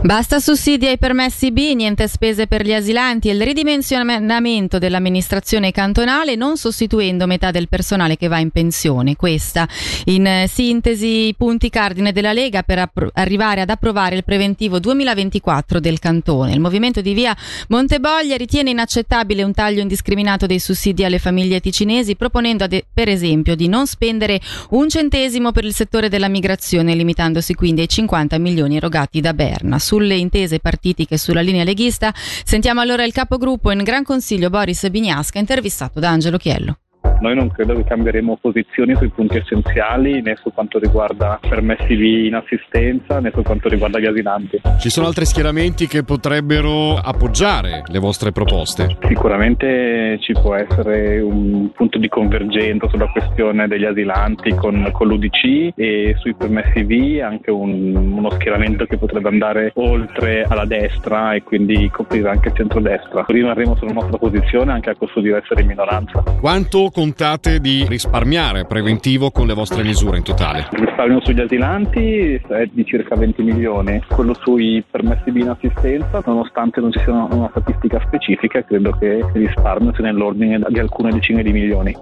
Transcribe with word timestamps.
Basta 0.00 0.38
sussidi 0.38 0.86
ai 0.86 0.96
permessi 0.96 1.50
B, 1.50 1.72
niente 1.74 2.06
spese 2.06 2.46
per 2.46 2.64
gli 2.64 2.72
asilanti 2.72 3.28
e 3.28 3.32
il 3.32 3.42
ridimensionamento 3.42 4.78
dell'amministrazione 4.78 5.72
cantonale 5.72 6.36
non 6.36 6.56
sostituendo 6.56 7.26
metà 7.26 7.50
del 7.50 7.68
personale 7.68 8.16
che 8.16 8.28
va 8.28 8.38
in 8.38 8.50
pensione. 8.50 9.16
Questa, 9.16 9.68
in 10.04 10.44
sintesi, 10.46 11.26
i 11.26 11.34
punti 11.36 11.68
cardine 11.68 12.12
della 12.12 12.32
Lega 12.32 12.62
per 12.62 12.78
appro- 12.78 13.10
arrivare 13.12 13.60
ad 13.60 13.70
approvare 13.70 14.14
il 14.14 14.22
preventivo 14.22 14.78
2024 14.78 15.80
del 15.80 15.98
cantone. 15.98 16.52
Il 16.52 16.60
movimento 16.60 17.00
di 17.00 17.12
via 17.12 17.36
Monteboglia 17.66 18.36
ritiene 18.36 18.70
inaccettabile 18.70 19.42
un 19.42 19.52
taglio 19.52 19.80
indiscriminato 19.80 20.46
dei 20.46 20.60
sussidi 20.60 21.04
alle 21.04 21.18
famiglie 21.18 21.58
ticinesi, 21.58 22.14
proponendo 22.14 22.62
ad, 22.62 22.84
per 22.94 23.08
esempio 23.08 23.56
di 23.56 23.66
non 23.66 23.88
spendere 23.88 24.40
un 24.70 24.88
centesimo 24.88 25.50
per 25.50 25.64
il 25.64 25.74
settore 25.74 26.08
della 26.08 26.28
migrazione, 26.28 26.94
limitandosi 26.94 27.52
quindi 27.54 27.80
ai 27.80 27.88
50 27.88 28.38
milioni 28.38 28.76
erogati 28.76 29.20
da 29.20 29.34
Berna 29.34 29.78
sulle 29.88 30.16
intese 30.16 30.58
partitiche 30.58 31.16
sulla 31.16 31.40
linea 31.40 31.64
leghista. 31.64 32.12
Sentiamo 32.14 32.82
allora 32.82 33.04
il 33.04 33.12
capogruppo 33.12 33.70
in 33.70 33.82
Gran 33.82 34.04
Consiglio 34.04 34.50
Boris 34.50 34.86
Bignasca, 34.90 35.38
intervistato 35.38 35.98
da 35.98 36.10
Angelo 36.10 36.36
Chiello. 36.36 36.80
Noi 37.20 37.34
non 37.34 37.50
credo 37.50 37.74
che 37.74 37.84
cambieremo 37.84 38.38
posizioni 38.40 38.94
sui 38.96 39.08
punti 39.08 39.38
essenziali 39.38 40.22
né 40.22 40.36
su 40.36 40.52
quanto 40.52 40.78
riguarda 40.78 41.38
permessi 41.40 42.26
in 42.26 42.34
assistenza 42.34 43.18
né 43.20 43.30
su 43.34 43.42
quanto 43.42 43.68
riguarda 43.68 43.98
gli 43.98 44.06
asilanti. 44.06 44.60
Ci 44.78 44.90
sono 44.90 45.06
altri 45.06 45.26
schieramenti 45.26 45.86
che 45.86 46.04
potrebbero 46.04 46.96
appoggiare 46.96 47.82
le 47.86 47.98
vostre 47.98 48.30
proposte? 48.32 48.96
Sicuramente 49.06 50.18
ci 50.20 50.32
può 50.32 50.54
essere 50.54 51.20
un 51.20 51.70
punto 51.72 51.98
di 51.98 52.08
convergenza 52.08 52.88
sulla 52.88 53.08
questione 53.08 53.66
degli 53.66 53.84
asilanti 53.84 54.54
con, 54.54 54.88
con 54.92 55.08
l'UDC 55.08 55.72
e 55.74 56.14
sui 56.18 56.34
permessi 56.34 56.82
V 56.84 57.20
anche 57.22 57.50
un, 57.50 57.94
uno 57.94 58.30
schieramento 58.30 58.84
che 58.86 58.96
potrebbe 58.96 59.28
andare 59.28 59.72
oltre 59.74 60.44
alla 60.48 60.64
destra 60.64 61.34
e 61.34 61.42
quindi 61.42 61.90
coprire 61.90 62.30
anche 62.30 62.48
il 62.48 62.54
centrodestra. 62.54 63.24
Rimarremo 63.26 63.76
sulla 63.76 63.92
nostra 63.92 64.18
posizione 64.18 64.72
anche 64.72 64.90
a 64.90 64.94
costo 64.94 65.20
di 65.20 65.30
essere 65.30 65.62
in 65.62 65.66
minoranza. 65.66 66.22
Quanto 66.40 66.90
con 66.92 67.07
contate 67.08 67.58
di 67.58 67.86
risparmiare 67.88 68.66
preventivo 68.66 69.30
con 69.30 69.46
le 69.46 69.54
vostre 69.54 69.82
misure 69.82 70.18
in 70.18 70.22
totale? 70.22 70.68
Il 70.72 70.80
risparmio 70.80 71.24
sugli 71.24 71.40
asilanti 71.40 72.34
è 72.34 72.68
di 72.70 72.84
circa 72.84 73.16
20 73.16 73.42
milioni, 73.42 74.02
quello 74.06 74.34
sui 74.34 74.84
permessi 74.88 75.32
di 75.32 75.40
inassistenza, 75.40 76.22
nonostante 76.26 76.80
non 76.80 76.92
ci 76.92 77.00
sia 77.00 77.12
una 77.12 77.48
statistica 77.50 77.98
specifica, 78.06 78.62
credo 78.62 78.90
che 78.98 79.06
il 79.06 79.30
risparmio 79.32 79.94
sia 79.94 80.04
nell'ordine 80.04 80.60
di 80.68 80.78
alcune 80.78 81.10
decine 81.10 81.42
di 81.42 81.50
milioni. 81.50 81.96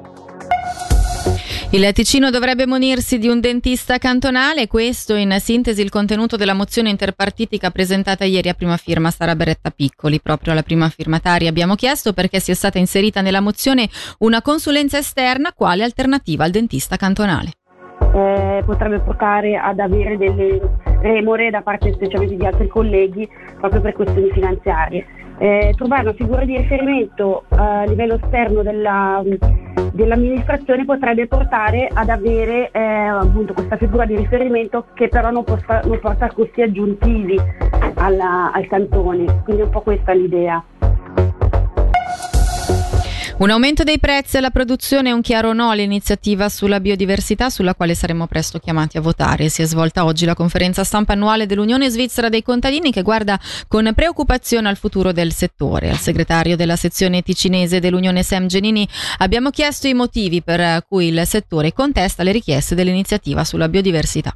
Il 1.72 1.92
Ticino 1.92 2.30
dovrebbe 2.30 2.64
munirsi 2.64 3.18
di 3.18 3.26
un 3.28 3.40
dentista 3.40 3.98
cantonale, 3.98 4.68
questo 4.68 5.16
in 5.16 5.34
sintesi 5.40 5.82
il 5.82 5.90
contenuto 5.90 6.36
della 6.36 6.54
mozione 6.54 6.90
interpartitica 6.90 7.70
presentata 7.70 8.24
ieri 8.24 8.48
a 8.48 8.54
prima 8.54 8.76
firma 8.76 9.10
Sara 9.10 9.34
Beretta 9.34 9.70
Piccoli. 9.70 10.20
Proprio 10.20 10.52
alla 10.52 10.62
prima 10.62 10.88
firmataria 10.88 11.48
abbiamo 11.48 11.74
chiesto 11.74 12.12
perché 12.12 12.38
sia 12.38 12.54
stata 12.54 12.78
inserita 12.78 13.20
nella 13.20 13.40
mozione 13.40 13.88
una 14.20 14.42
consulenza 14.42 14.98
esterna 14.98 15.52
quale 15.52 15.82
alternativa 15.82 16.44
al 16.44 16.50
dentista 16.50 16.96
cantonale. 16.96 17.50
Eh, 18.14 18.62
potrebbe 18.64 19.00
portare 19.00 19.56
ad 19.56 19.80
avere 19.80 20.16
delle 20.16 20.60
remore 21.02 21.50
da 21.50 21.62
parte 21.62 21.92
specialmente 21.92 22.36
di 22.36 22.46
altri 22.46 22.68
colleghi 22.68 23.28
proprio 23.58 23.80
per 23.80 23.92
questioni 23.92 24.30
finanziarie. 24.30 25.04
Eh, 25.38 25.74
trovare 25.76 26.02
una 26.02 26.14
figura 26.14 26.44
di 26.44 26.56
riferimento 26.56 27.44
eh, 27.50 27.56
a 27.56 27.84
livello 27.84 28.14
esterno 28.22 28.62
della 28.62 29.20
dell'amministrazione 29.96 30.84
potrebbe 30.84 31.26
portare 31.26 31.88
ad 31.92 32.10
avere 32.10 32.70
eh, 32.70 32.78
appunto 32.78 33.54
questa 33.54 33.78
figura 33.78 34.04
di 34.04 34.14
riferimento 34.14 34.88
che 34.92 35.08
però 35.08 35.30
non, 35.30 35.42
porta, 35.42 35.80
non 35.84 35.98
porta 35.98 36.30
costi 36.30 36.60
aggiuntivi 36.60 37.40
alla, 37.94 38.52
al 38.52 38.66
cantone, 38.66 39.42
quindi 39.42 39.62
è 39.62 39.64
un 39.64 39.70
po' 39.70 39.80
questa 39.80 40.12
l'idea. 40.12 40.62
Un 43.38 43.50
aumento 43.50 43.84
dei 43.84 43.98
prezzi 43.98 44.38
alla 44.38 44.48
produzione 44.48 45.10
è 45.10 45.12
un 45.12 45.20
chiaro 45.20 45.52
no 45.52 45.68
all'iniziativa 45.68 46.48
sulla 46.48 46.80
biodiversità 46.80 47.50
sulla 47.50 47.74
quale 47.74 47.94
saremo 47.94 48.26
presto 48.26 48.58
chiamati 48.58 48.96
a 48.96 49.02
votare. 49.02 49.50
Si 49.50 49.60
è 49.60 49.66
svolta 49.66 50.06
oggi 50.06 50.24
la 50.24 50.32
conferenza 50.32 50.84
stampa 50.84 51.12
annuale 51.12 51.44
dell'Unione 51.44 51.90
Svizzera 51.90 52.30
dei 52.30 52.42
contadini 52.42 52.90
che 52.90 53.02
guarda 53.02 53.38
con 53.68 53.92
preoccupazione 53.94 54.70
al 54.70 54.78
futuro 54.78 55.12
del 55.12 55.34
settore. 55.34 55.90
Al 55.90 55.98
segretario 55.98 56.56
della 56.56 56.76
sezione 56.76 57.20
ticinese 57.20 57.78
dell'Unione 57.78 58.22
Sam 58.22 58.46
Genini 58.46 58.88
abbiamo 59.18 59.50
chiesto 59.50 59.86
i 59.86 59.92
motivi 59.92 60.42
per 60.42 60.86
cui 60.88 61.08
il 61.08 61.26
settore 61.26 61.74
contesta 61.74 62.22
le 62.22 62.32
richieste 62.32 62.74
dell'iniziativa 62.74 63.44
sulla 63.44 63.68
biodiversità 63.68 64.34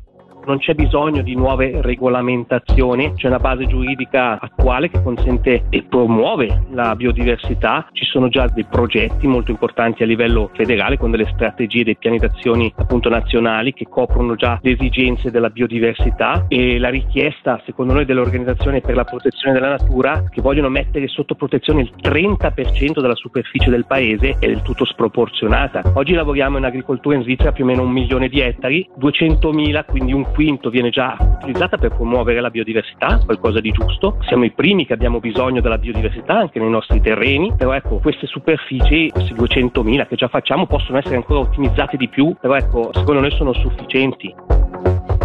non 0.51 0.59
c'è 0.59 0.75
bisogno 0.75 1.23
di 1.23 1.37
nuove 1.37 1.81
regolamentazioni, 1.81 3.13
c'è 3.15 3.29
una 3.29 3.39
base 3.39 3.67
giuridica 3.67 4.41
attuale 4.41 4.91
che 4.91 5.01
consente 5.01 5.67
e 5.71 5.85
promuove 5.85 6.65
la 6.73 6.97
biodiversità, 6.97 7.87
ci 7.93 8.05
sono 8.05 8.29
già 8.29 8.49
dei 8.49 8.65
progetti 8.65 9.29
molto 9.29 9.53
importanti 9.53 10.03
a 10.03 10.07
livello 10.07 10.51
federale 10.53 10.99
con 10.99 11.13
delle 11.13 11.31
strategie, 11.33 11.85
dei 11.85 11.97
piani 11.97 12.19
d'azione 12.19 12.73
appunto 12.75 13.09
nazionali 13.09 13.73
che 13.73 13.87
coprono 13.89 14.35
già 14.35 14.59
le 14.61 14.73
esigenze 14.73 15.31
della 15.31 15.51
biodiversità 15.51 16.47
e 16.49 16.81
la 16.81 16.89
richiesta 16.89 17.63
secondo 17.65 17.93
noi 17.93 18.05
delle 18.05 18.21
organizzazioni 18.21 18.81
per 18.81 18.97
la 18.97 19.05
protezione 19.05 19.55
della 19.55 19.69
natura 19.69 20.25
che 20.29 20.41
vogliono 20.41 20.69
mettere 20.69 21.07
sotto 21.07 21.37
protezione 21.37 21.83
il 21.83 21.93
30% 22.01 23.01
della 23.01 23.15
superficie 23.15 23.71
del 23.71 23.87
paese 23.87 24.37
è 24.41 24.49
del 24.49 24.63
tutto 24.63 24.85
sproporzionata. 24.85 25.93
Oggi 25.95 26.15
lavoriamo 26.15 26.59
in 26.59 26.65
agricoltura 26.65 27.15
in 27.15 27.23
Svizzera 27.23 27.53
più 27.53 27.63
o 27.63 27.69
meno 27.69 27.83
un 27.83 27.93
milione 27.93 28.29
di 28.29 28.41
ettari, 28.41 28.89
200.000 28.99 29.85
quindi 29.87 30.13
un 30.13 30.27
quinto 30.41 30.71
viene 30.71 30.89
già 30.89 31.19
utilizzata 31.21 31.77
per 31.77 31.91
promuovere 31.91 32.41
la 32.41 32.49
biodiversità, 32.49 33.21
qualcosa 33.23 33.61
di 33.61 33.73
giusto. 33.73 34.17
Siamo 34.27 34.45
i 34.45 34.53
primi 34.53 34.87
che 34.87 34.95
abbiamo 34.95 35.21
bisogno 35.21 35.61
della 35.61 35.77
biodiversità 35.77 36.39
anche 36.39 36.59
nei 36.59 36.71
nostri 36.71 37.03
terreni, 37.03 37.53
però 37.55 37.75
ecco, 37.75 37.99
queste 37.99 38.27
superfici, 38.27 39.11
questi 39.11 39.35
200.000 39.35 40.09
che 40.09 40.17
già 40.17 40.29
facciamo, 40.29 40.67
possono 40.67 40.97
essere 40.97 41.17
ancora 41.17 41.41
ottimizzate 41.41 41.99
di 41.99 42.09
più, 42.09 42.35
però 42.41 42.55
ecco, 42.55 42.91
secondo 42.95 43.21
noi 43.21 43.33
sono 43.33 43.53
sufficienti. 43.53 44.35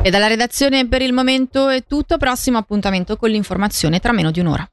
E 0.02 0.10
dalla 0.10 0.28
redazione 0.28 0.86
per 0.90 1.02
il 1.02 1.14
momento 1.14 1.70
è 1.70 1.86
tutto, 1.88 2.18
prossimo 2.18 2.58
appuntamento 2.58 3.16
con 3.16 3.30
l'informazione 3.30 4.00
tra 4.00 4.12
meno 4.12 4.32
di 4.32 4.42
un'ora. 4.42 4.70